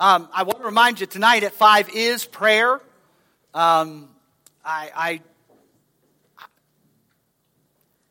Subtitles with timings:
[0.00, 2.80] Um, I want to remind you tonight at 5 is prayer.
[3.52, 4.08] Um,
[4.64, 5.20] I, I,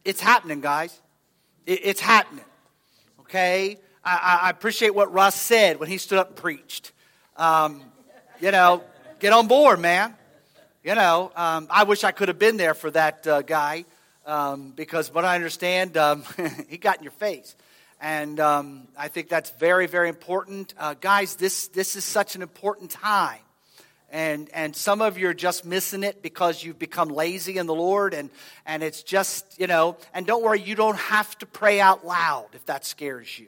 [0.03, 0.99] it's happening, guys.
[1.65, 2.43] It, it's happening.
[3.21, 3.77] Okay?
[4.03, 6.91] I, I, appreciate what Russ said when he stood up and preached.
[7.37, 7.81] Um,
[8.41, 8.83] you know,
[9.19, 10.13] get on board, man.
[10.83, 13.85] You know, um, I wish I could have been there for that uh, guy
[14.25, 16.25] um, because what I understand, um,
[16.67, 17.55] he got in your face.
[17.99, 20.73] And um, I think that's very, very important.
[20.77, 23.39] Uh, guys, this, this is such an important time.
[24.09, 27.73] And, and some of you are just missing it because you've become lazy in the
[27.73, 28.13] Lord.
[28.13, 28.29] And,
[28.65, 32.47] and it's just, you know, and don't worry, you don't have to pray out loud
[32.53, 33.47] if that scares you.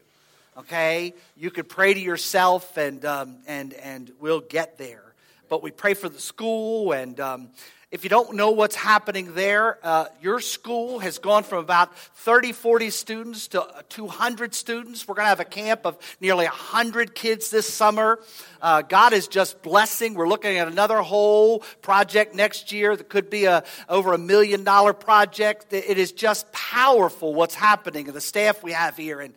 [0.57, 1.13] Okay?
[1.37, 5.03] You could pray to yourself and, um, and, and we'll get there.
[5.47, 7.49] But we pray for the school and, um,
[7.91, 12.51] if you don't know what's happening there, uh, your school has gone from about 30,
[12.51, 15.07] 40 students to 200 students.
[15.07, 18.19] We're going to have a camp of nearly 100 kids this summer.
[18.61, 20.13] Uh, God is just blessing.
[20.13, 24.63] We're looking at another whole project next year that could be a, over a million
[24.63, 25.73] dollar project.
[25.73, 29.19] It is just powerful what's happening and the staff we have here.
[29.19, 29.33] And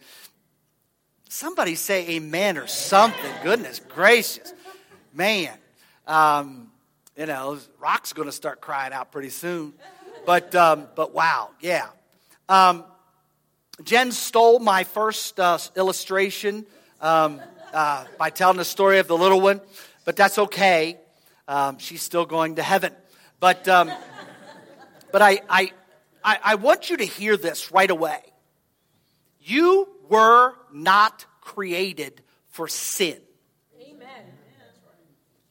[1.31, 3.33] somebody say amen or something.
[3.43, 4.53] Goodness gracious.
[5.15, 5.57] Man.
[6.07, 6.72] Um,
[7.23, 9.75] you know, Rock's going to start crying out pretty soon.
[10.27, 11.87] But, um, but wow, yeah.
[12.49, 12.83] Um,
[13.85, 16.67] Jen stole my first uh, illustration
[17.01, 17.41] um,
[17.73, 19.61] uh, by telling the story of the little one,
[20.05, 20.99] but that's okay.
[21.47, 22.93] Um, she's still going to heaven.
[23.39, 23.93] But, um,
[25.13, 25.71] but I, I,
[26.25, 28.19] I, I want you to hear this right away.
[29.41, 33.21] You were not created for sin.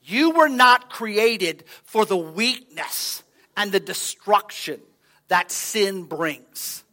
[0.03, 3.23] You were not created for the weakness
[3.55, 4.80] and the destruction
[5.27, 6.83] that sin brings.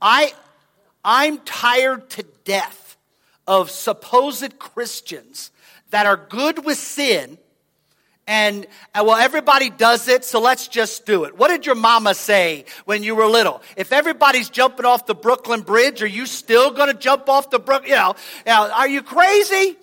[0.00, 0.32] I,
[1.04, 2.96] I'm tired to death
[3.46, 5.50] of supposed Christians
[5.90, 7.38] that are good with sin
[8.26, 11.36] and, and, well, everybody does it, so let's just do it.
[11.36, 13.60] What did your mama say when you were little?
[13.76, 17.58] If everybody's jumping off the Brooklyn Bridge, are you still going to jump off the
[17.58, 17.86] Brook?
[17.86, 18.14] You know,
[18.46, 19.76] you know, are you crazy?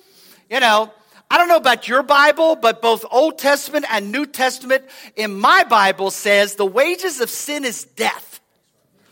[0.49, 0.91] You know,
[1.31, 4.83] I don't know about your Bible, but both Old Testament and New Testament
[5.15, 8.41] in my Bible says the wages of sin is death.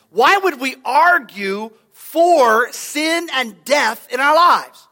[0.09, 4.85] Why would we argue for sin and death in our lives?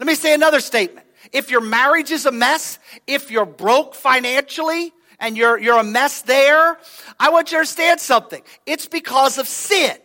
[0.00, 1.06] Let me say another statement.
[1.32, 6.22] If your marriage is a mess, if you're broke financially, and you're, you're a mess
[6.22, 6.76] there,
[7.20, 8.42] I want you to understand something.
[8.66, 9.96] It's because of sin.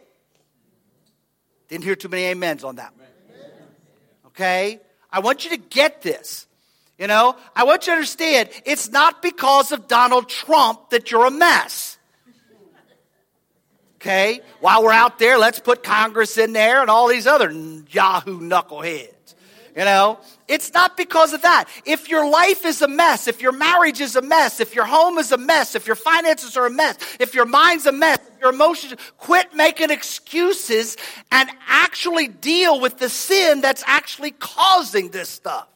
[1.68, 3.08] Didn't hear too many amens on that one.
[4.28, 4.82] Okay?
[5.14, 6.48] I want you to get this.
[6.98, 11.26] You know, I want you to understand it's not because of Donald Trump that you're
[11.26, 11.98] a mess.
[13.98, 14.42] Okay?
[14.60, 19.36] While we're out there, let's put Congress in there and all these other Yahoo knuckleheads.
[19.76, 20.20] You know,
[20.54, 21.66] it's not because of that.
[21.84, 25.18] If your life is a mess, if your marriage is a mess, if your home
[25.18, 28.52] is a mess, if your finances are a mess, if your mind's a mess, your
[28.52, 30.96] emotions, quit making excuses
[31.32, 35.68] and actually deal with the sin that's actually causing this stuff.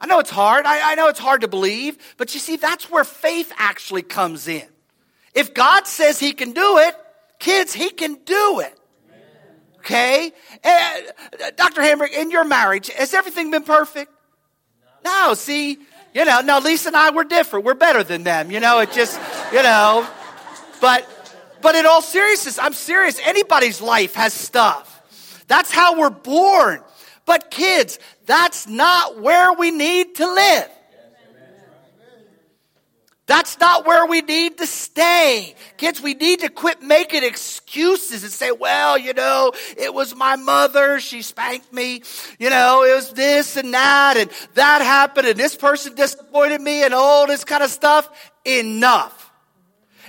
[0.00, 0.66] I know it's hard.
[0.66, 4.48] I, I, know it's hard to believe, but you see, that's where faith actually comes
[4.48, 4.66] in.
[5.34, 6.96] If God says He can do it,
[7.38, 8.79] kids, He can do it.
[9.80, 10.32] Okay?
[10.62, 11.00] Uh,
[11.56, 11.80] Dr.
[11.80, 14.12] Hamrick, in your marriage, has everything been perfect?
[15.04, 15.78] No, see,
[16.12, 17.64] you know, no, Lisa and I, we're different.
[17.64, 18.50] We're better than them.
[18.50, 19.18] You know, it just,
[19.52, 20.06] you know,
[20.82, 21.08] but,
[21.62, 23.18] but in all seriousness, I'm serious.
[23.24, 25.44] Anybody's life has stuff.
[25.48, 26.80] That's how we're born.
[27.24, 30.68] But kids, that's not where we need to live.
[33.30, 35.54] That's not where we need to stay.
[35.76, 40.34] Kids, we need to quit making excuses and say, well, you know, it was my
[40.34, 40.98] mother.
[40.98, 42.02] She spanked me.
[42.40, 46.82] You know, it was this and that and that happened and this person disappointed me
[46.82, 48.32] and all this kind of stuff.
[48.44, 49.30] Enough.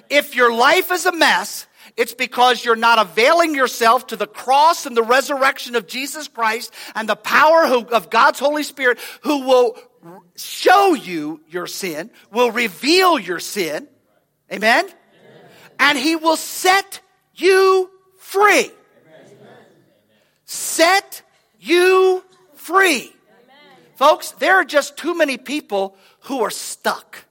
[0.10, 4.88] If your life is a mess, it's because you're not availing yourself to the cross
[4.88, 9.78] and the resurrection of Jesus Christ and the power of God's Holy Spirit who will
[10.36, 13.88] show you your sin, will reveal your sin.
[14.52, 14.88] Amen?
[15.80, 17.02] And he will set
[17.36, 18.72] you free.
[20.46, 21.22] Set
[21.60, 22.24] you
[22.56, 23.14] free.
[23.96, 27.26] Folks, there are just too many people who are stuck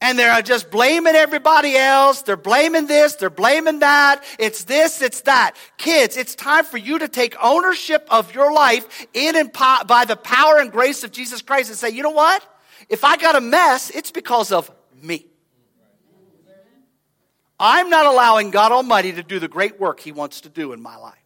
[0.00, 2.22] and they're just blaming everybody else.
[2.22, 4.22] They're blaming this, they're blaming that.
[4.38, 5.56] It's this, it's that.
[5.76, 10.04] Kids, it's time for you to take ownership of your life in and po- by
[10.04, 12.44] the power and grace of Jesus Christ and say, you know what?
[12.88, 14.70] If I got a mess, it's because of
[15.02, 15.26] me.
[17.60, 20.80] I'm not allowing God Almighty to do the great work He wants to do in
[20.80, 21.18] my life.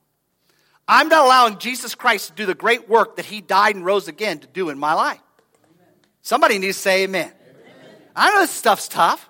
[0.88, 4.08] I'm not allowing Jesus Christ to do the great work that he died and rose
[4.08, 5.20] again to do in my life.
[6.22, 7.32] Somebody needs to say amen.
[8.14, 9.29] I know this stuff's tough.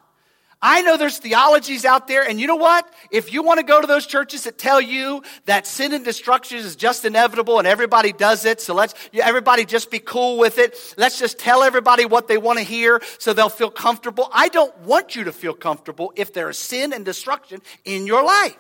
[0.65, 2.89] I know there's theologies out there, and you know what?
[3.11, 6.59] If you want to go to those churches that tell you that sin and destruction
[6.59, 10.77] is just inevitable and everybody does it, so let's everybody just be cool with it.
[10.97, 14.29] Let's just tell everybody what they want to hear so they'll feel comfortable.
[14.33, 18.23] I don't want you to feel comfortable if there is sin and destruction in your
[18.23, 18.57] life.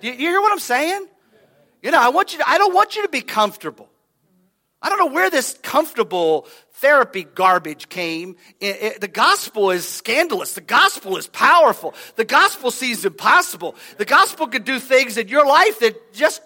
[0.00, 1.06] Do you hear what I'm saying?
[1.82, 3.88] You know, I want you to, I don't want you to be comfortable.
[4.82, 8.36] I don't know where this comfortable therapy garbage came.
[8.60, 10.54] It, it, the gospel is scandalous.
[10.54, 11.94] The gospel is powerful.
[12.16, 13.76] The gospel sees impossible.
[13.98, 16.42] The gospel can do things in your life that just,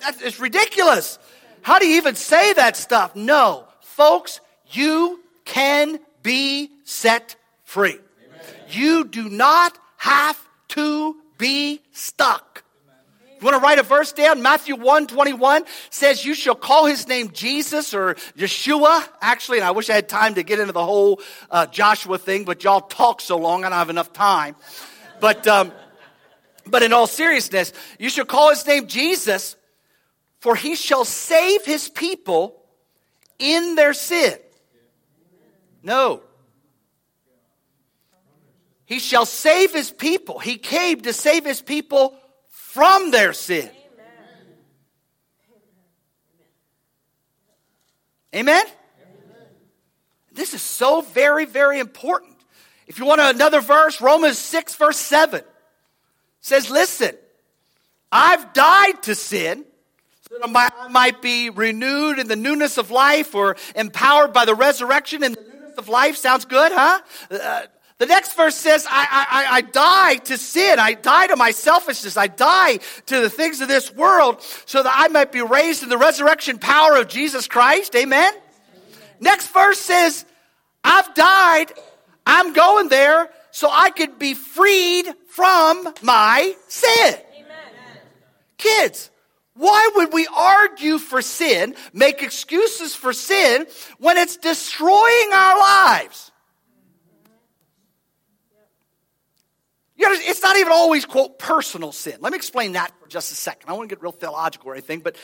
[0.00, 1.18] that is ridiculous.
[1.60, 3.14] How do you even say that stuff?
[3.14, 3.66] No.
[3.80, 4.40] Folks,
[4.70, 7.98] you can be set free.
[7.98, 8.40] Amen.
[8.70, 12.64] You do not have to be stuck.
[13.40, 14.42] You want to write a verse down?
[14.42, 19.08] Matthew 1 21 says, You shall call his name Jesus or Yeshua.
[19.20, 22.44] Actually, and I wish I had time to get into the whole uh, Joshua thing,
[22.44, 24.56] but y'all talk so long, I don't have enough time.
[25.20, 25.70] But, um,
[26.66, 29.54] but in all seriousness, you shall call his name Jesus,
[30.40, 32.60] for he shall save his people
[33.38, 34.34] in their sin.
[35.84, 36.22] No.
[38.84, 40.40] He shall save his people.
[40.40, 42.16] He came to save his people
[42.78, 43.68] from their sin.
[48.32, 48.64] Amen?
[50.30, 52.36] This is so very, very important.
[52.86, 55.42] If you want another verse, Romans 6, verse 7
[56.40, 57.16] says, Listen,
[58.12, 59.64] I've died to sin
[60.30, 64.54] so that I might be renewed in the newness of life or empowered by the
[64.54, 66.16] resurrection in the newness of life.
[66.16, 67.00] Sounds good, huh?
[67.28, 67.62] Uh,
[67.98, 70.78] the next verse says, I, I, I die to sin.
[70.78, 72.16] I die to my selfishness.
[72.16, 75.88] I die to the things of this world so that I might be raised in
[75.88, 77.96] the resurrection power of Jesus Christ.
[77.96, 78.32] Amen?
[78.32, 78.42] Amen.
[79.18, 80.24] Next verse says,
[80.84, 81.72] I've died.
[82.24, 87.14] I'm going there so I could be freed from my sin.
[87.14, 87.48] Amen.
[88.58, 89.10] Kids,
[89.54, 93.66] why would we argue for sin, make excuses for sin
[93.98, 96.30] when it's destroying our lives?
[99.98, 102.18] You know, it's not even always, quote, personal sin.
[102.20, 103.70] Let me explain that for just a second.
[103.70, 105.16] I want to get real theological or anything, but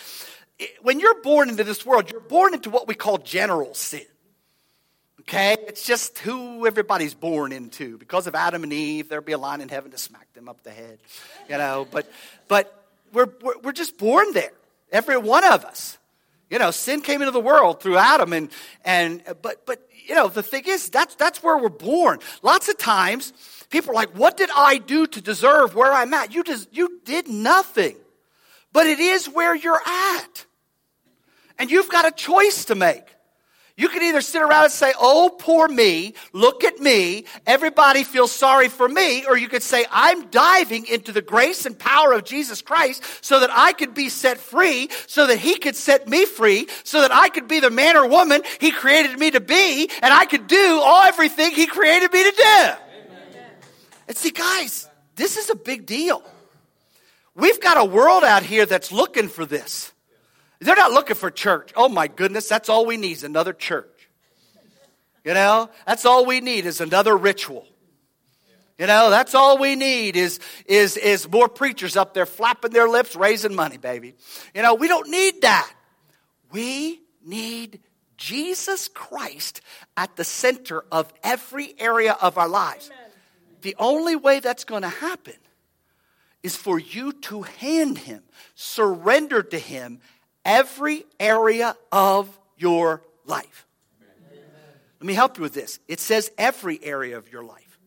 [0.82, 4.06] when you're born into this world, you're born into what we call general sin.
[5.20, 5.56] Okay?
[5.66, 7.98] It's just who everybody's born into.
[7.98, 10.62] Because of Adam and Eve, there'll be a line in heaven to smack them up
[10.62, 10.98] the head.
[11.48, 12.10] You know, but
[12.46, 14.52] but we're, we're, we're just born there.
[14.92, 15.98] Every one of us.
[16.50, 18.50] You know, sin came into the world through Adam and
[18.84, 22.18] and but but you know, the thing is that's that's where we're born.
[22.42, 23.32] Lots of times
[23.74, 26.32] People are like, what did I do to deserve where I'm at?
[26.32, 27.96] You, just, you did nothing.
[28.72, 30.46] But it is where you're at.
[31.58, 33.02] And you've got a choice to make.
[33.76, 38.30] You can either sit around and say, Oh, poor me, look at me, everybody feels
[38.30, 42.22] sorry for me, or you could say, I'm diving into the grace and power of
[42.22, 46.26] Jesus Christ so that I could be set free, so that He could set me
[46.26, 49.90] free, so that I could be the man or woman He created me to be,
[50.00, 52.83] and I could do all everything He created me to do.
[54.06, 56.22] And see, guys, this is a big deal.
[57.34, 59.92] We've got a world out here that's looking for this.
[60.60, 61.72] They're not looking for church.
[61.76, 63.88] Oh my goodness, that's all we need is another church.
[65.24, 67.66] You know, that's all we need is another ritual.
[68.78, 72.88] You know, that's all we need is, is, is more preachers up there flapping their
[72.88, 74.14] lips, raising money, baby.
[74.54, 75.72] You know, we don't need that.
[76.50, 77.80] We need
[78.16, 79.60] Jesus Christ
[79.96, 82.90] at the center of every area of our lives.
[82.92, 83.03] Amen.
[83.64, 85.36] The only way that's going to happen
[86.42, 88.22] is for you to hand him,
[88.54, 90.00] surrender to him
[90.44, 93.66] every area of your life.
[94.02, 94.44] Amen.
[95.00, 95.80] Let me help you with this.
[95.88, 97.78] It says every area of your life.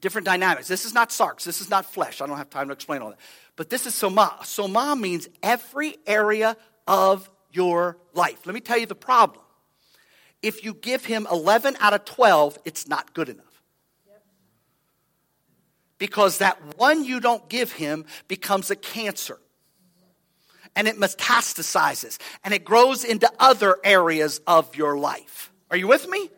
[0.00, 0.68] Different dynamics.
[0.68, 1.42] This is not sarx.
[1.42, 2.20] This is not flesh.
[2.20, 3.18] I don't have time to explain all that.
[3.56, 4.38] But this is soma.
[4.44, 8.46] Soma means every area of your life.
[8.46, 9.44] Let me tell you the problem.
[10.40, 13.55] If you give him 11 out of 12, it's not good enough
[15.98, 19.38] because that one you don't give him becomes a cancer.
[20.74, 25.50] And it metastasizes and it grows into other areas of your life.
[25.70, 26.30] Are you with me?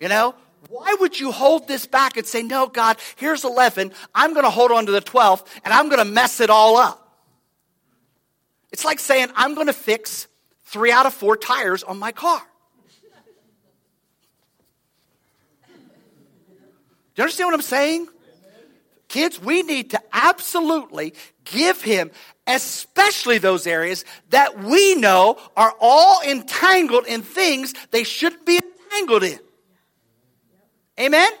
[0.00, 0.34] You know,
[0.68, 3.92] why would you hold this back and say, No, God, here's 11.
[4.14, 6.76] I'm going to hold on to the 12th and I'm going to mess it all
[6.76, 7.00] up?
[8.72, 10.26] It's like saying, I'm going to fix
[10.64, 12.42] three out of four tires on my car.
[17.14, 18.08] Do you understand what I'm saying?
[19.14, 22.10] Kids, we need to absolutely give him
[22.48, 29.22] especially those areas that we know are all entangled in things they shouldn't be entangled
[29.22, 29.38] in.
[30.98, 31.28] Amen?
[31.28, 31.32] Amen?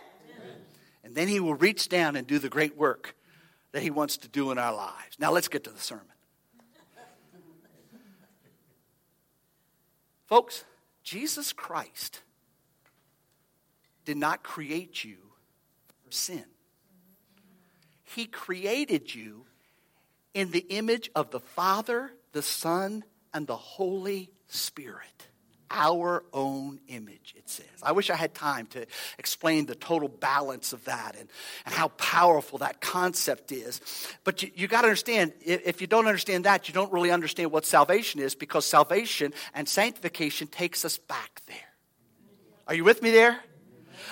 [1.02, 3.16] And then he will reach down and do the great work
[3.72, 5.16] that he wants to do in our lives.
[5.18, 6.06] Now let's get to the sermon.
[10.26, 10.62] Folks,
[11.02, 12.20] Jesus Christ
[14.04, 15.16] did not create you
[16.04, 16.44] for sin.
[18.14, 19.44] He created you
[20.34, 25.28] in the image of the Father, the Son, and the Holy Spirit.
[25.70, 27.66] Our own image, it says.
[27.82, 28.86] I wish I had time to
[29.18, 31.28] explain the total balance of that and,
[31.66, 33.80] and how powerful that concept is.
[34.22, 37.50] But you, you got to understand, if you don't understand that, you don't really understand
[37.50, 41.56] what salvation is because salvation and sanctification takes us back there.
[42.68, 43.40] Are you with me there?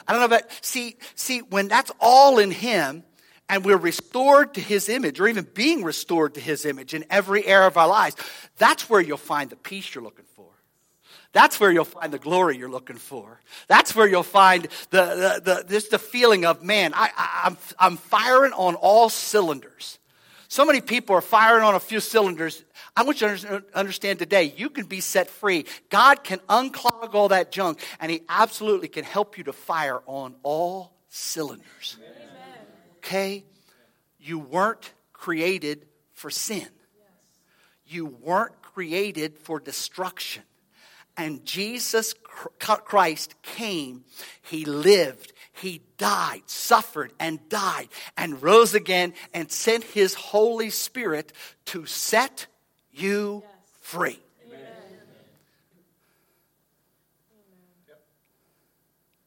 [0.08, 3.04] I don't know, but see, see, when that's all in Him,
[3.52, 7.46] and we're restored to his image, or even being restored to his image in every
[7.46, 8.16] area of our lives,
[8.56, 10.46] that's where you'll find the peace you're looking for.
[11.32, 13.40] That's where you'll find the glory you're looking for.
[13.68, 17.10] That's where you'll find the, the, the, this, the feeling of, man, I,
[17.44, 19.98] I'm, I'm firing on all cylinders.
[20.48, 22.64] So many people are firing on a few cylinders.
[22.96, 25.66] I want you to understand today, you can be set free.
[25.90, 30.36] God can unclog all that junk, and He absolutely can help you to fire on
[30.42, 31.98] all cylinders.
[32.00, 32.21] Amen
[33.02, 33.44] okay?
[34.18, 36.68] You weren't created for sin.
[37.86, 40.44] You weren't created for destruction.
[41.16, 42.14] And Jesus
[42.58, 44.04] Christ came,
[44.40, 51.32] He lived, He died, suffered, and died, and rose again, and sent His Holy Spirit
[51.66, 52.46] to set
[52.92, 53.42] you
[53.82, 54.20] free.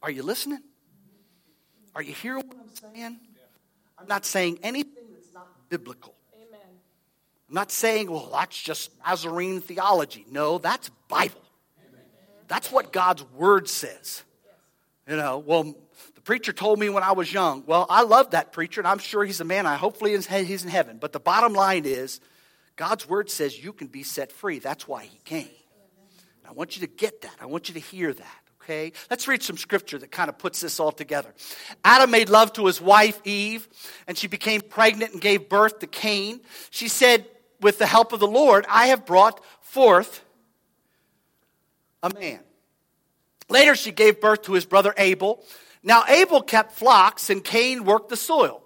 [0.01, 0.62] Are you listening?
[1.96, 3.20] Are you hearing what I'm saying?
[3.98, 6.14] I'm not saying anything that's not biblical.
[6.36, 6.60] Amen.
[7.50, 10.25] I'm not saying, well, that's just Nazarene theology.
[10.30, 11.42] No, that's Bible.
[11.88, 12.02] Amen.
[12.48, 14.24] That's what God's word says.
[15.08, 15.75] You know, well,
[16.16, 17.64] the preacher told me when I was young.
[17.68, 19.68] Well, I love that preacher, and I'm sure he's a man.
[19.68, 20.98] I hopefully he's in heaven.
[21.00, 22.20] But the bottom line is,
[22.75, 24.60] God's word says you can be set free.
[24.60, 25.50] That's why he came.
[26.48, 27.36] I want you to get that.
[27.42, 28.45] I want you to hear that.
[28.65, 31.31] Okay, let's read some scripture that kind of puts this all together.
[31.84, 33.67] Adam made love to his wife Eve,
[34.07, 36.41] and she became pregnant and gave birth to Cain.
[36.72, 37.27] She said,
[37.62, 40.25] With the help of the Lord, I have brought forth
[42.01, 42.39] a man.
[43.50, 45.43] Later, she gave birth to his brother Abel.
[45.84, 48.63] Now, Abel kept flocks, and Cain worked the soil.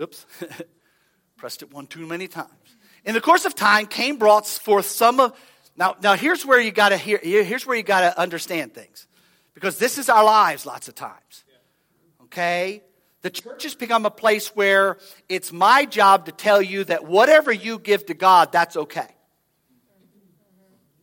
[0.00, 0.24] Oops,
[1.36, 2.76] pressed it one too many times.
[3.04, 5.36] In the course of time, Cain brought forth some of
[5.76, 7.18] now, now here's where you got to hear.
[7.18, 9.06] Here's where you got to understand things,
[9.54, 11.44] because this is our lives lots of times.
[12.24, 12.82] Okay,
[13.22, 17.52] the church has become a place where it's my job to tell you that whatever
[17.52, 19.08] you give to God, that's okay.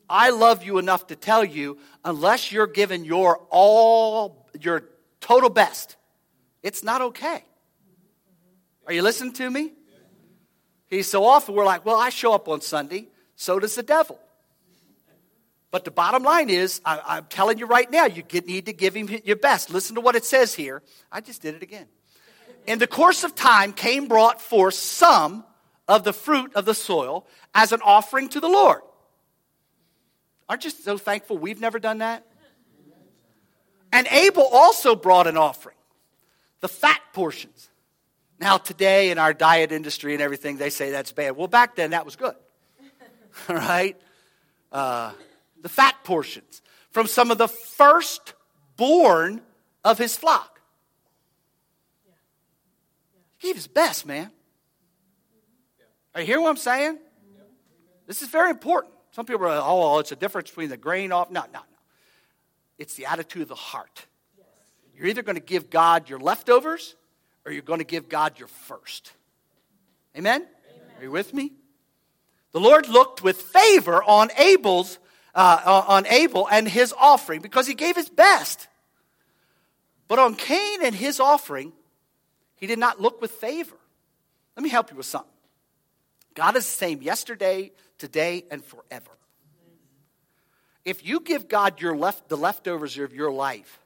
[0.10, 4.84] I love you enough to tell you, unless you're giving your all, your
[5.22, 5.96] total best,
[6.62, 7.46] it's not okay.
[8.86, 9.72] Are you listening to me?
[10.88, 14.20] He's so often we're like, well, I show up on Sunday, so does the devil.
[15.72, 18.74] But the bottom line is, I, am telling you right now, you get, need to
[18.74, 19.70] give him your best.
[19.70, 20.84] Listen to what it says here.
[21.10, 21.88] I just did it again.
[22.68, 25.46] In the course of time, Cain brought forth some
[25.88, 27.26] of the fruit of the soil
[27.56, 28.82] as an offering to the Lord.
[30.50, 32.28] Aren't you so thankful we've never done that?
[33.94, 35.76] And Abel also brought an offering,
[36.60, 37.70] the fat portions.
[38.40, 41.36] Now, today in our diet industry and everything, they say that's bad.
[41.36, 42.36] Well, back then that was good.
[43.50, 43.96] All right?
[44.72, 45.12] Uh,
[45.62, 49.42] the fat portions, from some of the firstborn
[49.84, 50.62] of his flock.
[53.38, 54.32] He gave his best, man.
[56.14, 57.00] Are you hearing what I'm saying?
[58.06, 58.94] This is very important.
[59.12, 61.32] Some people are, oh, it's a difference between the grain off.
[61.32, 61.60] No, no, no.
[62.78, 64.06] It's the attitude of the heart.
[64.96, 66.96] You're either going to give God your leftovers
[67.46, 69.14] or you're going to give God your first.
[70.16, 70.42] Amen?
[70.42, 70.48] Amen?
[70.98, 71.54] Are you with me?
[72.52, 75.00] The Lord looked with favor on Abel's
[75.34, 78.68] uh, on Abel and his offering because he gave his best.
[80.08, 81.72] But on Cain and his offering,
[82.56, 83.78] he did not look with favor.
[84.56, 85.30] Let me help you with something.
[86.34, 89.12] God is the same yesterday, today, and forever.
[90.84, 93.80] If you give God your left, the leftovers of your life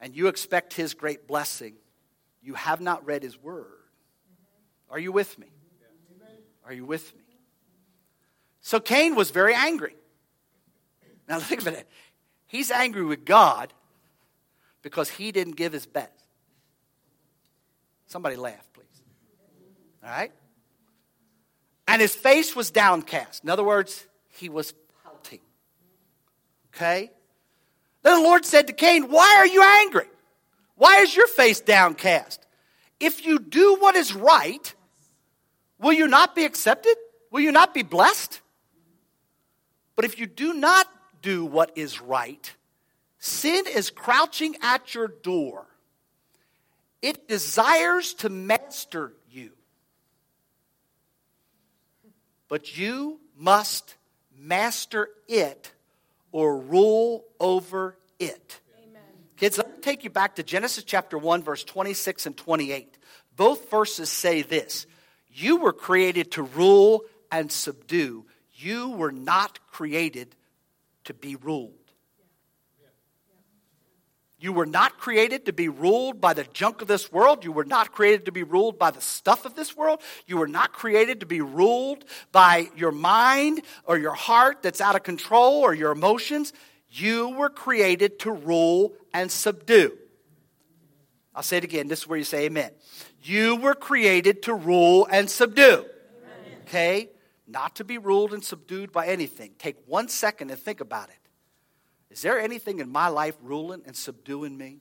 [0.00, 1.74] and you expect his great blessing,
[2.42, 3.66] you have not read his word.
[4.90, 5.46] Are you with me?
[6.66, 7.22] Are you with me?
[8.60, 9.94] So Cain was very angry.
[11.28, 11.88] Now think of it.
[12.46, 13.72] He's angry with God
[14.82, 16.10] because he didn't give his best.
[18.06, 19.02] Somebody laugh, please.
[20.02, 20.32] All right?
[21.86, 23.44] and his face was downcast.
[23.44, 25.40] In other words, he was pouting.
[26.74, 27.10] Okay?
[28.02, 30.08] Then the Lord said to Cain, Why are you angry?
[30.76, 32.44] Why is your face downcast?
[33.00, 34.74] If you do what is right,
[35.78, 36.96] will you not be accepted?
[37.30, 38.40] Will you not be blessed?
[39.96, 40.88] But if you do not
[41.24, 42.54] do what is right,
[43.18, 45.66] sin is crouching at your door.
[47.02, 49.50] It desires to master you.
[52.48, 53.96] But you must
[54.38, 55.72] master it
[56.30, 58.60] or rule over it.
[58.78, 59.02] Amen.
[59.36, 62.98] Kids, let me take you back to Genesis chapter 1, verse 26 and 28.
[63.34, 64.86] Both verses say this
[65.32, 67.02] You were created to rule
[67.32, 70.36] and subdue, you were not created
[71.04, 71.72] to be ruled.
[74.44, 77.44] You were not created to be ruled by the junk of this world.
[77.44, 80.02] You were not created to be ruled by the stuff of this world.
[80.26, 84.96] You were not created to be ruled by your mind or your heart that's out
[84.96, 86.52] of control or your emotions.
[86.90, 89.96] You were created to rule and subdue.
[91.34, 91.88] I'll say it again.
[91.88, 92.70] This is where you say amen.
[93.22, 95.86] You were created to rule and subdue.
[96.66, 97.08] Okay?
[97.46, 99.52] Not to be ruled and subdued by anything.
[99.58, 101.18] Take one second and think about it.
[102.10, 104.78] Is there anything in my life ruling and subduing me?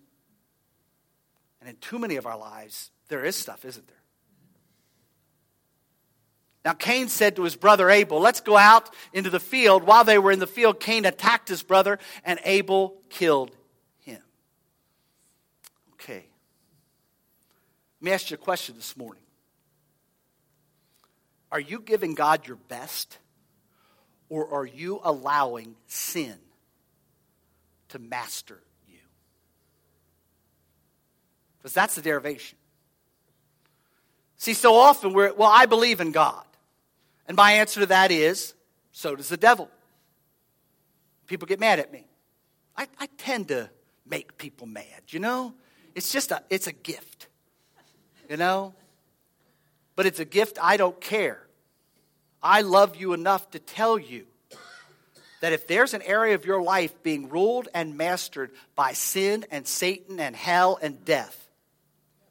[1.59, 3.97] And in too many of our lives, there is stuff, isn't there?
[6.65, 9.83] Now, Cain said to his brother Abel, Let's go out into the field.
[9.83, 13.51] While they were in the field, Cain attacked his brother, and Abel killed
[13.99, 14.21] him.
[15.93, 16.25] Okay.
[17.99, 19.22] Let me ask you a question this morning
[21.53, 23.17] Are you giving God your best,
[24.27, 26.35] or are you allowing sin
[27.93, 28.97] to master you.
[31.59, 32.57] Because that's the derivation.
[34.37, 36.43] See, so often we're, well, I believe in God.
[37.27, 38.55] And my answer to that is,
[38.91, 39.69] so does the devil.
[41.27, 42.07] People get mad at me.
[42.75, 43.69] I, I tend to
[44.07, 45.53] make people mad, you know?
[45.93, 47.27] It's just a, it's a gift,
[48.27, 48.73] you know?
[49.95, 51.42] But it's a gift I don't care.
[52.43, 54.25] I love you enough to tell you
[55.39, 59.65] that if there's an area of your life being ruled and mastered by sin and
[59.65, 61.47] Satan and hell and death,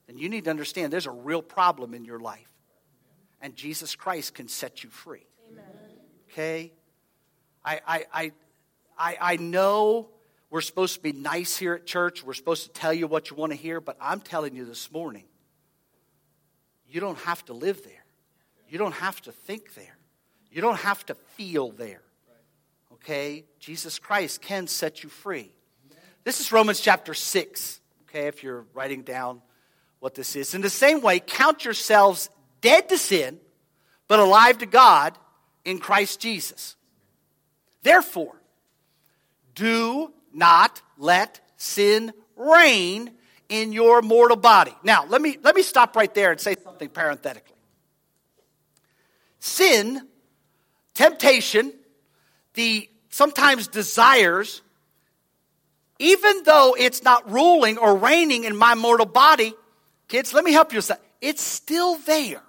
[0.07, 2.49] then you need to understand there's a real problem in your life.
[3.41, 5.27] And Jesus Christ can set you free.
[5.51, 5.65] Amen.
[6.31, 6.73] Okay?
[7.65, 8.33] I, I, I,
[8.99, 10.09] I, I know
[10.51, 12.23] we're supposed to be nice here at church.
[12.23, 14.93] We're supposed to tell you what you want to hear, but I'm telling you this
[14.93, 15.25] morning,
[16.89, 18.05] you don't have to live there.
[18.69, 19.97] You don't have to think there.
[20.53, 22.03] You don't have to feel there
[23.03, 23.45] okay?
[23.59, 25.51] Jesus Christ can set you free.
[26.25, 29.43] This is Romans chapter 6, okay, if you're writing down
[29.99, 30.55] what this is.
[30.55, 33.41] In the same way, count yourselves dead to sin,
[34.07, 35.19] but alive to God
[35.65, 36.77] in Christ Jesus.
[37.83, 38.41] Therefore,
[39.55, 43.11] do not let sin reign
[43.49, 44.75] in your mortal body.
[44.85, 47.57] Now, let me, let me stop right there and say something parenthetically.
[49.41, 50.07] Sin,
[50.95, 51.73] temptation,
[52.55, 54.63] the sometimes desires,
[55.99, 59.55] even though it's not ruling or reigning in my mortal body,
[60.09, 60.81] kids, let me help you.
[61.21, 62.43] It's still there.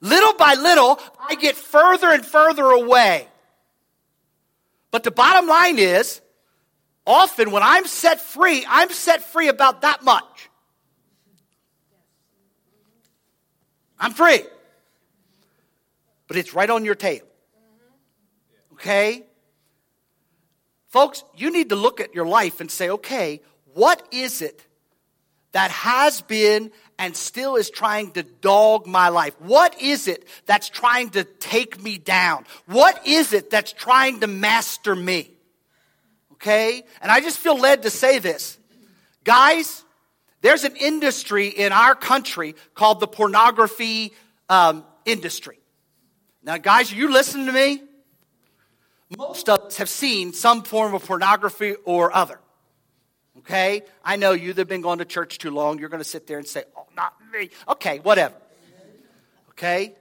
[0.00, 3.26] Little by little, I get further and further away.
[4.90, 6.20] But the bottom line is,
[7.06, 10.50] often when I'm set free, I'm set free about that much.
[13.98, 14.42] I'm free
[16.28, 17.22] but it's right on your tail.
[18.74, 19.24] Okay?
[20.88, 23.40] Folks, you need to look at your life and say, okay,
[23.74, 24.66] what is it
[25.52, 29.34] that has been and still is trying to dog my life?
[29.40, 32.44] What is it that's trying to take me down?
[32.66, 35.30] What is it that's trying to master me?
[36.32, 36.82] Okay?
[37.00, 38.58] And I just feel led to say this.
[39.24, 39.84] Guys,
[40.40, 44.12] there's an industry in our country called the pornography
[44.48, 45.58] um, industry.
[46.42, 47.82] Now, guys, are you listening to me?
[49.16, 52.38] Most of us have seen some form of pornography or other.
[53.38, 53.82] Okay?
[54.04, 55.78] I know you that have been going to church too long.
[55.78, 57.50] You're going to sit there and say, oh, not me.
[57.68, 58.34] Okay, whatever.
[59.50, 59.94] Okay?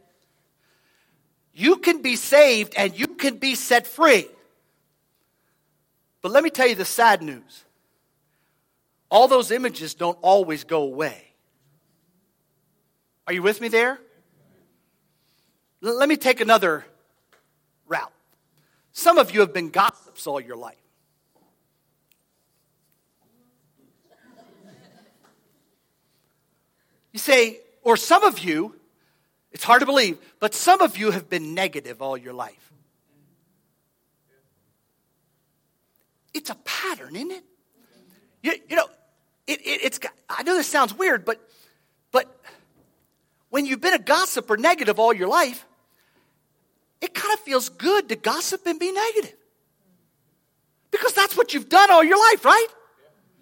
[1.54, 4.28] You can be saved and you can be set free.
[6.22, 7.65] But let me tell you the sad news
[9.10, 11.34] all those images don't always go away.
[13.28, 14.00] Are you with me there?
[15.82, 16.86] Let me take another
[17.88, 18.12] route.
[18.92, 20.76] Some of you have been gossips all your life.
[27.12, 28.76] You say, Or some of you,
[29.52, 32.74] it's hard to believe, but some of you have been negative all your life.
[36.34, 37.44] It's a pattern, isn't it?
[38.46, 38.86] You, you know,
[39.48, 41.42] it, it, it's, I know this sounds weird, but,
[42.12, 42.32] but
[43.50, 45.66] when you've been a gossip or negative all your life,
[47.02, 49.36] it kind of feels good to gossip and be negative.
[50.92, 52.68] Because that's what you've done all your life, right?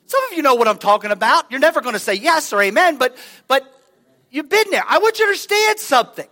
[0.06, 1.52] Some of you know what I'm talking about.
[1.52, 3.18] You're never going to say yes or amen, but,
[3.50, 3.70] but
[4.32, 4.86] you've been there.
[4.88, 6.28] I want you to understand something.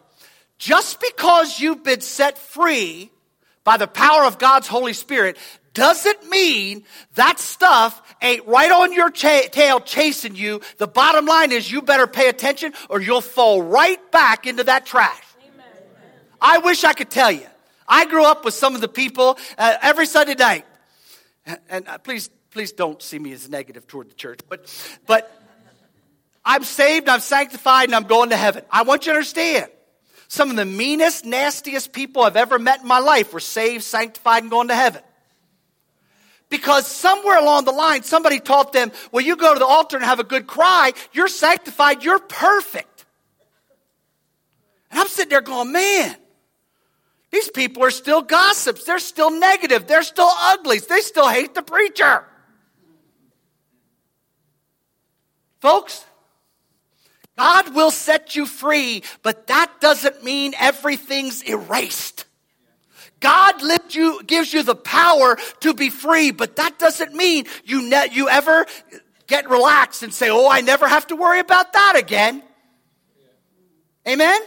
[0.58, 3.12] Just because you've been set free
[3.66, 5.38] by the power of God's Holy Spirit
[5.74, 6.84] doesn't mean
[7.16, 10.62] that stuff ain't right on your tail chasing you.
[10.78, 14.86] The bottom line is you better pay attention or you'll fall right back into that
[14.86, 15.24] trash.
[15.42, 15.66] Amen.
[16.42, 17.48] I wish I could tell you.
[17.88, 20.66] I grew up with some of the people uh, every Sunday night.
[21.46, 24.74] And, and uh, please, please don't see me as negative toward the church, but,
[25.08, 25.32] but
[26.44, 28.64] I'm saved, I'm sanctified, and I'm going to heaven.
[28.70, 29.70] I want you to understand.
[30.28, 34.44] Some of the meanest, nastiest people I've ever met in my life were saved, sanctified,
[34.44, 35.02] and going to heaven.
[36.52, 40.06] Because somewhere along the line, somebody taught them, well, you go to the altar and
[40.06, 43.06] have a good cry, you're sanctified, you're perfect.
[44.92, 46.16] And I'm sitting there going, man,
[47.32, 48.84] these people are still gossips.
[48.84, 49.88] They're still negative.
[49.88, 50.86] They're still uglies.
[50.88, 52.26] They still hate the preacher.
[55.62, 56.06] Folks,
[57.38, 62.26] God will set you free, but that doesn't mean everything's erased.
[63.22, 63.62] God
[63.96, 68.28] you, gives you the power to be free, but that doesn't mean you, ne- you
[68.28, 68.66] ever
[69.28, 72.44] get relaxed and say, oh, I never have to worry about that again.
[74.08, 74.42] Amen?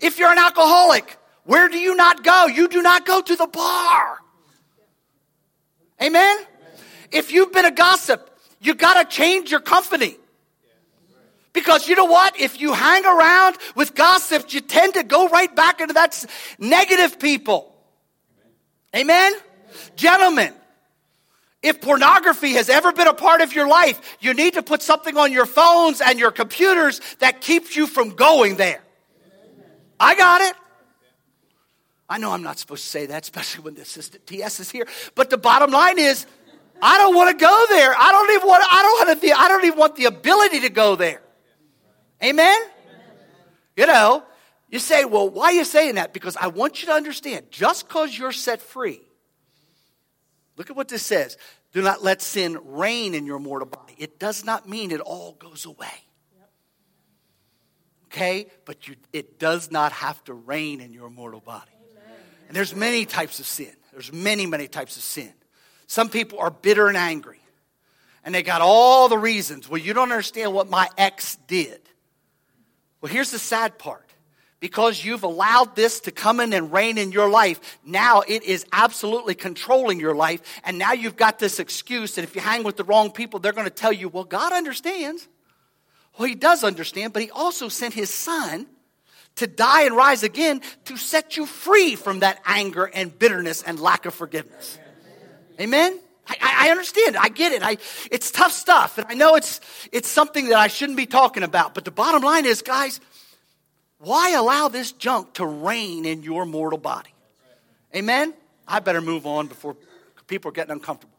[0.00, 2.46] If you're an alcoholic, where do you not go?
[2.46, 4.18] You do not go to the bar.
[6.02, 6.38] Amen?
[7.12, 10.16] If you've been a gossip, you got to change your company.
[11.52, 12.38] Because you know what?
[12.38, 16.24] If you hang around with gossips, you tend to go right back into that
[16.58, 17.74] negative people.
[18.94, 19.32] Amen?
[19.96, 20.52] Gentlemen,
[21.62, 25.16] if pornography has ever been a part of your life, you need to put something
[25.16, 28.82] on your phones and your computers that keeps you from going there.
[29.98, 30.54] I got it.
[32.08, 34.86] I know I'm not supposed to say that, especially when the assistant TS is here.
[35.14, 36.26] But the bottom line is,
[36.80, 37.94] I don't want to go there.
[37.94, 38.64] I don't even want.
[38.70, 39.32] I don't want the.
[39.32, 41.20] I don't even want the ability to go there.
[42.22, 42.58] Amen.
[43.76, 44.22] You know,
[44.70, 46.12] you say, well, why are you saying that?
[46.12, 49.00] Because I want you to understand just because you're set free,
[50.56, 51.36] look at what this says.
[51.72, 53.94] Do not let sin reign in your mortal body.
[53.98, 55.86] It does not mean it all goes away.
[58.06, 58.46] Okay?
[58.64, 61.70] But you, it does not have to reign in your mortal body.
[62.48, 63.72] And there's many types of sin.
[63.92, 65.32] There's many, many types of sin.
[65.86, 67.40] Some people are bitter and angry.
[68.24, 69.68] And they got all the reasons.
[69.68, 71.80] Well, you don't understand what my ex did.
[73.00, 74.07] Well, here's the sad part
[74.60, 78.66] because you've allowed this to come in and reign in your life, now it is
[78.72, 80.42] absolutely controlling your life.
[80.64, 82.18] And now you've got this excuse.
[82.18, 84.52] And if you hang with the wrong people, they're going to tell you, well, God
[84.52, 85.28] understands.
[86.18, 88.66] Well, He does understand, but He also sent His Son
[89.36, 93.78] to die and rise again to set you free from that anger and bitterness and
[93.78, 94.78] lack of forgiveness.
[95.60, 95.98] Amen?
[96.26, 97.16] I, I, understand.
[97.16, 97.62] I get it.
[97.62, 97.78] I,
[98.10, 98.98] it's tough stuff.
[98.98, 99.60] And I know it's,
[99.92, 101.74] it's something that I shouldn't be talking about.
[101.74, 103.00] But the bottom line is, guys,
[103.98, 107.10] why allow this junk to reign in your mortal body?
[107.94, 108.32] Amen?
[108.66, 109.76] I better move on before
[110.26, 111.14] people are getting uncomfortable.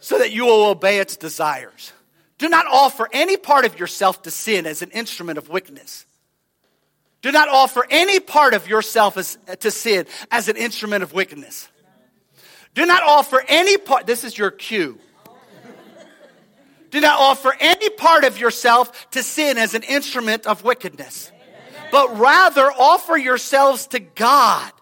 [0.00, 1.92] So that you will obey its desires.
[2.38, 6.06] Do not offer any part of yourself to sin as an instrument of wickedness.
[7.20, 11.68] Do not offer any part of yourself as, to sin as an instrument of wickedness.
[12.74, 14.98] Do not offer any part, this is your cue.
[16.90, 21.31] Do not offer any part of yourself to sin as an instrument of wickedness
[21.92, 24.72] but rather offer yourselves to God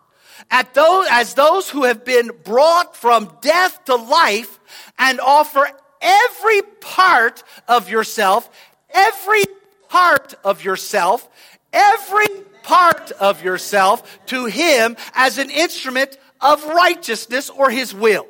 [0.48, 4.60] at those, as those who have been brought from death to life
[4.96, 5.68] and offer
[6.00, 8.48] every part of yourself,
[8.90, 9.42] every
[9.88, 11.28] part of yourself,
[11.72, 12.28] every
[12.62, 18.28] part of yourself to Him as an instrument of righteousness or His will.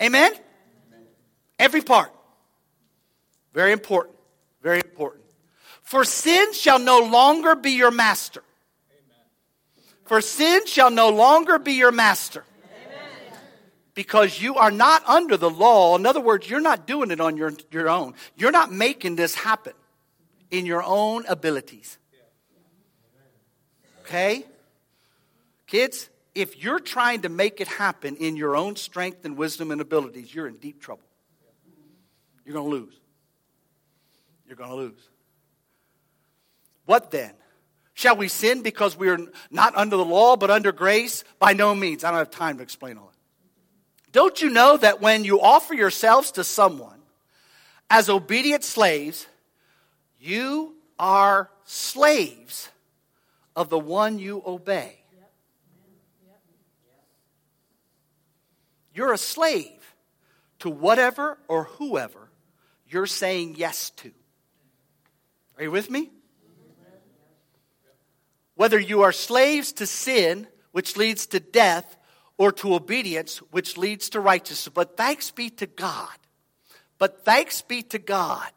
[0.00, 0.30] Amen?
[0.30, 0.32] Amen?
[1.58, 2.14] Every part.
[3.52, 4.14] Very important.
[4.62, 5.24] Very important.
[5.90, 8.44] For sin shall no longer be your master.
[10.04, 12.44] For sin shall no longer be your master.
[13.94, 15.96] Because you are not under the law.
[15.96, 18.14] In other words, you're not doing it on your, your own.
[18.36, 19.72] You're not making this happen
[20.52, 21.98] in your own abilities.
[24.02, 24.46] Okay?
[25.66, 29.80] Kids, if you're trying to make it happen in your own strength and wisdom and
[29.80, 31.02] abilities, you're in deep trouble.
[32.44, 32.94] You're going to lose.
[34.46, 35.09] You're going to lose.
[36.90, 37.30] What then?
[37.94, 41.22] Shall we sin because we are not under the law but under grace?
[41.38, 42.02] By no means.
[42.02, 44.10] I don't have time to explain all that.
[44.10, 46.98] Don't you know that when you offer yourselves to someone
[47.88, 49.28] as obedient slaves,
[50.18, 52.68] you are slaves
[53.54, 54.98] of the one you obey?
[58.92, 59.94] You're a slave
[60.58, 62.30] to whatever or whoever
[62.88, 64.10] you're saying yes to.
[65.56, 66.10] Are you with me?
[68.60, 71.96] Whether you are slaves to sin, which leads to death,
[72.36, 74.70] or to obedience, which leads to righteousness.
[74.74, 76.14] But thanks be to God.
[76.98, 78.50] But thanks be to God.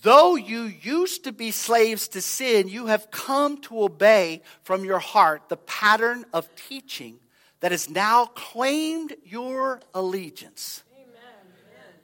[0.00, 4.98] Though you used to be slaves to sin, you have come to obey from your
[4.98, 7.18] heart the pattern of teaching
[7.60, 10.84] that has now claimed your allegiance.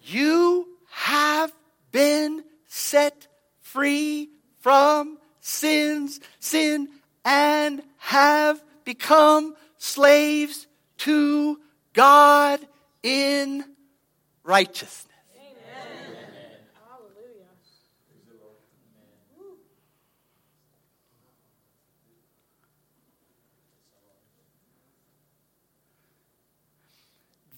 [0.04, 1.54] You have
[1.90, 3.28] been set
[3.62, 4.28] free
[4.61, 6.88] from sins, sin,
[7.25, 10.66] and have become slaves
[10.99, 11.59] to
[11.92, 12.61] God
[13.03, 13.64] in
[14.42, 15.09] righteousness.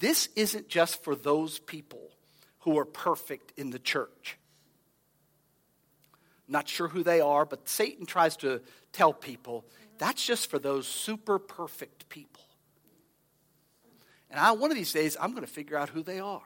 [0.00, 2.08] This isn't just for those people
[2.60, 4.38] who are perfect in the church.
[6.50, 8.60] Not sure who they are, but Satan tries to
[8.92, 9.64] tell people
[9.98, 12.42] that's just for those super perfect people.
[14.30, 16.42] And I, one of these days, I'm going to figure out who they are.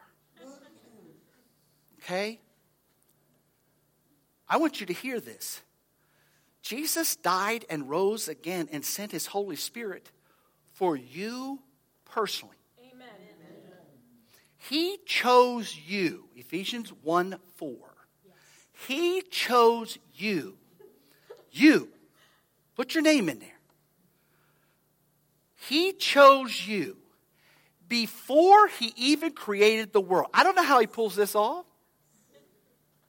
[2.02, 2.38] Okay?
[4.46, 5.62] I want you to hear this.
[6.60, 10.10] Jesus died and rose again and sent his Holy Spirit
[10.72, 11.60] for you
[12.04, 12.56] personally.
[12.92, 13.06] Amen.
[14.56, 17.93] He chose you, Ephesians 1 4.
[18.86, 20.56] He chose you.
[21.50, 21.88] You.
[22.76, 23.48] Put your name in there.
[25.68, 26.96] He chose you
[27.88, 30.28] before he even created the world.
[30.34, 31.64] I don't know how he pulls this off.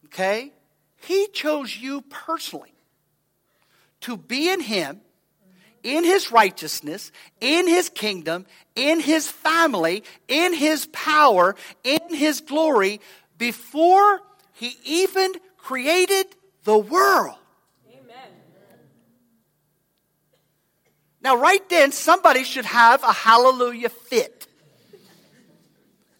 [0.05, 0.53] Okay?
[0.97, 2.73] He chose you personally
[4.01, 5.01] to be in him,
[5.83, 13.01] in his righteousness, in his kingdom, in his family, in his power, in his glory
[13.37, 14.21] before
[14.53, 15.33] he even
[15.65, 16.27] created
[16.63, 17.35] the world.
[17.89, 18.29] Amen.
[21.21, 24.47] Now, right then, somebody should have a hallelujah fit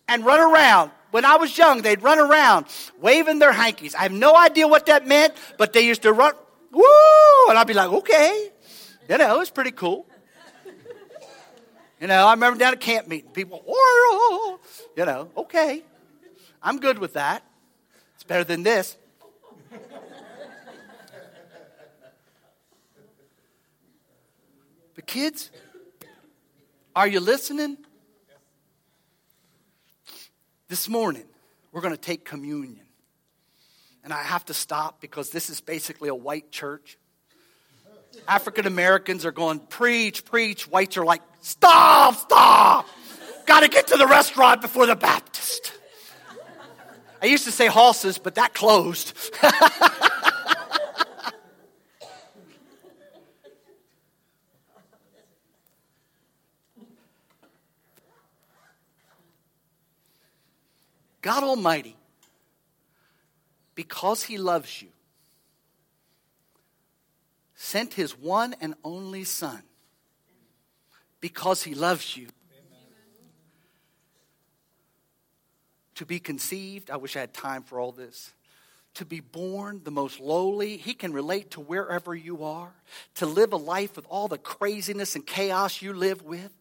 [0.08, 0.90] and run around.
[1.12, 2.66] When I was young, they'd run around
[3.00, 3.94] waving their hankies.
[3.94, 6.34] I have no idea what that meant, but they used to run,
[6.72, 6.84] woo!
[7.50, 8.50] And I'd be like, okay.
[9.08, 10.08] You know, it's pretty cool.
[12.02, 13.64] You know, I remember down at camp meeting, people,
[14.98, 15.84] you know, okay.
[16.62, 17.44] I'm good with that.
[18.16, 18.98] It's better than this.
[24.96, 25.52] But kids,
[26.96, 27.78] are you listening?
[30.68, 31.26] This morning,
[31.72, 32.86] we're going to take communion.
[34.04, 36.98] And I have to stop because this is basically a white church.
[38.28, 40.68] African Americans are going, preach, preach.
[40.68, 42.88] Whites are like, stop, stop.
[43.46, 45.74] Got to get to the restaurant before the Baptist.
[47.26, 49.12] I used to say horses, but that closed.
[61.24, 61.96] God Almighty,
[63.74, 64.90] because He loves you,
[67.56, 69.64] sent His one and only Son
[71.20, 72.28] because He loves you.
[75.96, 78.34] To be conceived, I wish I had time for all this
[78.96, 80.78] to be born the most lowly.
[80.78, 82.72] He can relate to wherever you are,
[83.16, 86.52] to live a life with all the craziness and chaos you live with.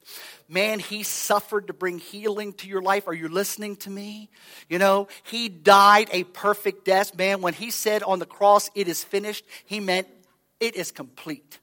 [0.49, 3.07] Man, he suffered to bring healing to your life.
[3.09, 4.31] Are you listening to me?
[4.69, 7.17] You know, he died a perfect death.
[7.17, 10.09] Man, when he said on the cross, it is finished, he meant
[10.61, 11.61] it is complete.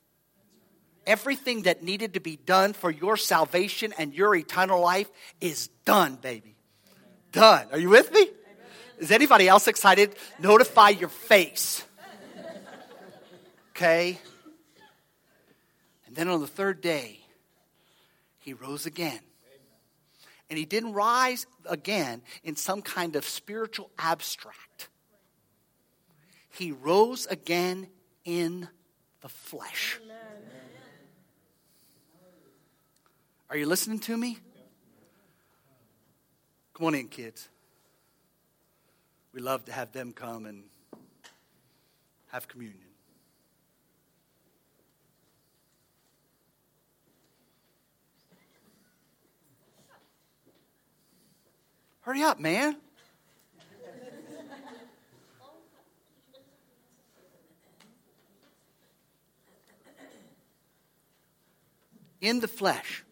[1.06, 5.10] Everything that needed to be done for your salvation and your eternal life
[5.42, 6.56] is done, baby.
[7.32, 7.68] Done.
[7.72, 8.28] Are you with me?
[9.00, 10.16] Is anybody else excited?
[10.40, 11.84] Notify your face.
[13.72, 14.20] Okay?
[16.06, 17.20] And then on the third day,
[18.40, 19.20] he rose again.
[20.50, 24.90] And he didn't rise again in some kind of spiritual abstract.
[26.50, 27.88] He rose again
[28.26, 28.68] in
[29.22, 30.00] the flesh.
[33.50, 34.38] Are you listening to me?
[36.82, 37.48] Come on in, kids
[39.34, 40.64] we love to have them come and
[42.30, 42.80] have communion.
[52.02, 52.78] Hurry up, man.
[62.22, 63.04] In the flesh.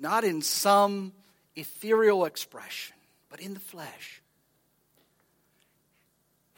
[0.00, 1.12] Not in some
[1.54, 2.96] ethereal expression,
[3.28, 4.22] but in the flesh.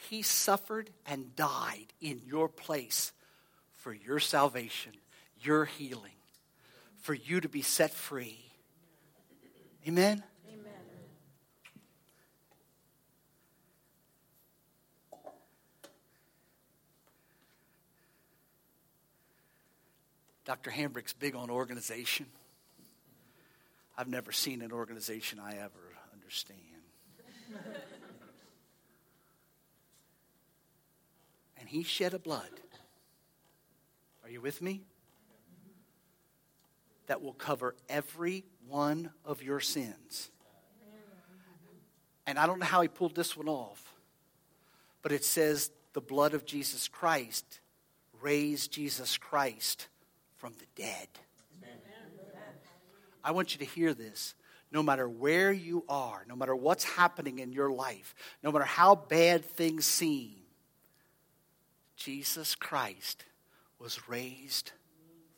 [0.09, 3.13] He suffered and died in your place
[3.81, 4.93] for your salvation,
[5.41, 6.13] your healing,
[7.01, 8.39] for you to be set free.
[9.89, 10.23] Amen?
[10.49, 10.73] Amen.
[20.45, 20.71] Dr.
[20.71, 22.27] Hambrick's big on organization.
[24.03, 26.59] I've never seen an organization I ever understand.
[31.61, 32.51] and he shed a blood.
[34.25, 34.83] Are you with me?
[37.07, 40.33] That will cover every one of your sins.
[42.27, 43.95] And I don't know how he pulled this one off,
[45.03, 47.61] but it says the blood of Jesus Christ
[48.21, 49.87] raised Jesus Christ
[50.39, 51.07] from the dead.
[53.25, 54.35] I want you to hear this.
[54.71, 58.95] No matter where you are, no matter what's happening in your life, no matter how
[58.95, 60.37] bad things seem,
[61.97, 63.25] Jesus Christ
[63.79, 64.73] was raised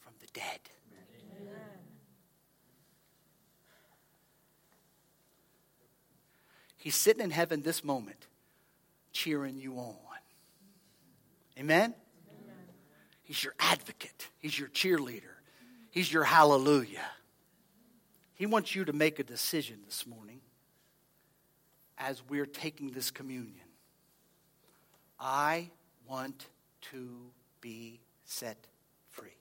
[0.00, 0.60] from the dead.
[1.40, 1.52] Amen.
[6.76, 8.26] He's sitting in heaven this moment,
[9.12, 9.96] cheering you on.
[11.58, 11.94] Amen?
[11.94, 11.94] Amen?
[13.22, 15.22] He's your advocate, He's your cheerleader,
[15.90, 17.04] He's your hallelujah.
[18.34, 20.40] He wants you to make a decision this morning
[21.96, 23.66] as we're taking this communion.
[25.20, 25.70] I
[26.08, 26.48] want
[26.92, 28.56] to be set
[29.10, 29.36] free.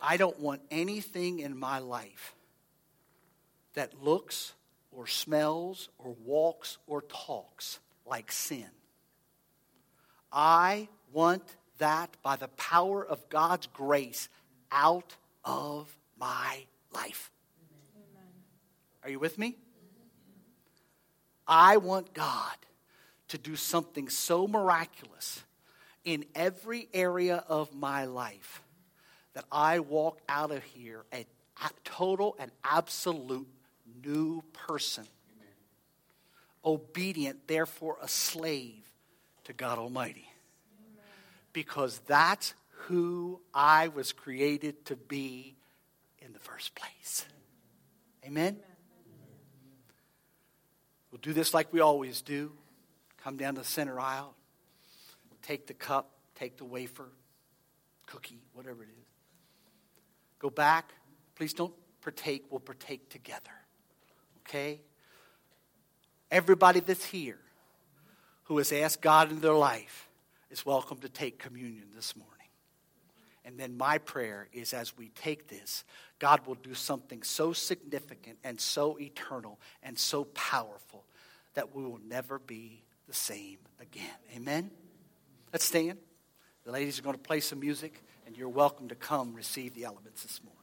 [0.00, 2.34] I don't want anything in my life
[3.74, 4.54] that looks
[4.90, 8.68] or smells or walks or talks like sin.
[10.32, 11.44] I want
[11.78, 14.28] that by the power of God's grace
[14.72, 17.30] out of my life.
[17.94, 18.28] Amen.
[19.02, 19.56] Are you with me?
[21.46, 22.56] I want God
[23.28, 25.42] to do something so miraculous
[26.04, 28.62] in every area of my life
[29.34, 31.26] that I walk out of here a,
[31.62, 33.48] a total and absolute
[34.04, 35.04] new person.
[35.36, 35.54] Amen.
[36.64, 38.84] Obedient, therefore a slave
[39.44, 40.28] to God Almighty.
[40.80, 41.04] Amen.
[41.52, 42.54] Because that's
[42.86, 45.57] who I was created to be
[46.28, 47.24] in the first place.
[48.24, 48.58] Amen?
[51.10, 52.52] We'll do this like we always do.
[53.24, 54.34] Come down the center aisle,
[55.42, 57.08] take the cup, take the wafer,
[58.06, 59.06] cookie, whatever it is.
[60.38, 60.92] Go back.
[61.34, 62.44] Please don't partake.
[62.50, 63.50] We'll partake together.
[64.46, 64.80] Okay?
[66.30, 67.40] Everybody that's here
[68.44, 70.08] who has asked God in their life
[70.50, 72.37] is welcome to take communion this morning.
[73.48, 75.82] And then my prayer is as we take this,
[76.18, 81.06] God will do something so significant and so eternal and so powerful
[81.54, 84.04] that we will never be the same again.
[84.36, 84.70] Amen?
[85.50, 85.96] Let's stand.
[86.66, 89.84] The ladies are going to play some music, and you're welcome to come receive the
[89.84, 90.57] elements this morning.